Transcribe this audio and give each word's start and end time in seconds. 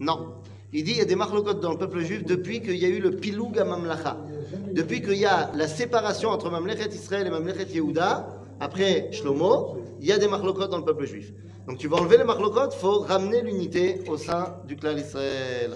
Non. 0.00 0.34
Il 0.72 0.84
dit 0.84 0.92
il 0.92 0.98
y 0.98 1.00
a 1.00 1.06
des 1.06 1.16
marlocotes 1.16 1.60
dans 1.60 1.72
le 1.72 1.78
peuple 1.78 2.00
juif 2.00 2.24
depuis 2.24 2.60
qu'il 2.60 2.76
y 2.76 2.84
a 2.84 2.88
eu 2.88 3.00
le 3.00 3.12
piloug 3.12 3.58
à 3.58 3.64
Mamlacha. 3.64 4.18
Depuis 4.72 5.00
qu'il 5.00 5.16
y 5.16 5.24
a 5.24 5.50
la 5.54 5.66
séparation 5.66 6.28
entre 6.28 6.50
Mamlechet 6.50 6.88
Israël 6.88 7.26
et 7.26 7.30
Mamlechet 7.30 7.72
Yehuda, 7.72 8.28
après 8.60 9.10
Shlomo, 9.12 9.78
il 10.00 10.06
y 10.06 10.12
a 10.12 10.18
des 10.18 10.28
marlocotes 10.28 10.70
dans 10.70 10.78
le 10.78 10.84
peuple 10.84 11.06
juif. 11.06 11.32
Donc 11.66 11.78
tu 11.78 11.88
vas 11.88 11.98
enlever 11.98 12.16
les 12.16 12.24
marlocotes, 12.24 12.74
il 12.76 12.80
faut 12.80 13.00
ramener 13.00 13.42
l'unité 13.42 14.00
au 14.08 14.16
sein 14.16 14.56
du 14.66 14.76
clan 14.76 14.96
Israël. 14.96 15.74